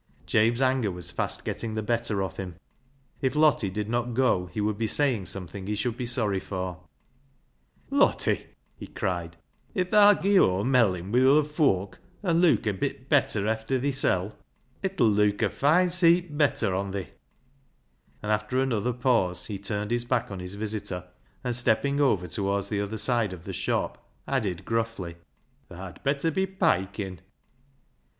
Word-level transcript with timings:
Jabe's 0.25 0.63
anger 0.63 0.89
was 0.89 1.11
fast 1.11 1.45
getting 1.45 1.75
the 1.75 1.83
better 1.83 2.23
of 2.23 2.37
him. 2.37 2.55
If 3.21 3.35
Lottie 3.35 3.69
did 3.69 3.87
not 3.87 4.15
go, 4.15 4.47
he 4.47 4.59
would 4.59 4.79
be 4.79 4.87
saying 4.87 5.27
something 5.27 5.67
he 5.67 5.75
should 5.75 5.95
be 5.95 6.07
sorry 6.07 6.39
for." 6.39 6.79
Lottie," 7.91 8.47
he 8.75 8.87
cried," 8.87 9.37
if 9.75 9.91
tha'll 9.91 10.15
give 10.15 10.41
o'er 10.41 10.63
melling 10.63 11.11
[meddling] 11.11 11.23
wi' 11.23 11.29
other 11.31 11.43
foak, 11.47 11.99
an' 12.23 12.41
leuk 12.41 12.65
a 12.65 12.73
bit 12.73 13.09
bet 13.09 13.27
ter 13.27 13.43
efther 13.45 13.79
thisel', 13.79 14.33
it 14.81 14.99
'ull 14.99 15.05
leuk 15.11 15.43
a 15.43 15.51
foine 15.51 15.91
seet 15.91 16.35
bet 16.35 16.55
ter 16.57 16.73
on 16.73 16.91
thi." 16.93 17.09
And 18.23 18.31
after 18.31 18.59
another 18.59 18.93
pause 18.93 19.45
he 19.45 19.59
turned 19.59 19.91
his 19.91 20.05
back 20.05 20.31
on 20.31 20.39
his 20.39 20.55
visitor, 20.55 21.05
and, 21.43 21.55
stepping 21.55 21.99
over 22.01 22.27
towards 22.27 22.69
the 22.69 22.81
other 22.81 22.97
side 22.97 23.33
of 23.33 23.43
the 23.43 23.53
shop, 23.53 24.03
added 24.27 24.65
gruffly 24.65 25.17
—"Tha'd 25.69 26.01
bet 26.01 26.21
ter 26.21 26.31
be 26.31 26.47
piking." 26.47 27.19